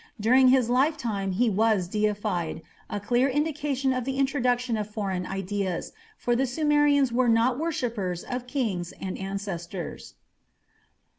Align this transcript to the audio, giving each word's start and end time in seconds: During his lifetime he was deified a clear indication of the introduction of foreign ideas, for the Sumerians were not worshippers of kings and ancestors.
During 0.19 0.47
his 0.47 0.67
lifetime 0.67 1.31
he 1.33 1.47
was 1.47 1.87
deified 1.87 2.63
a 2.89 2.99
clear 2.99 3.29
indication 3.29 3.93
of 3.93 4.03
the 4.03 4.17
introduction 4.17 4.75
of 4.75 4.89
foreign 4.89 5.27
ideas, 5.27 5.93
for 6.17 6.35
the 6.35 6.47
Sumerians 6.47 7.11
were 7.11 7.29
not 7.29 7.59
worshippers 7.59 8.23
of 8.23 8.47
kings 8.47 8.93
and 8.99 9.15
ancestors. 9.15 10.15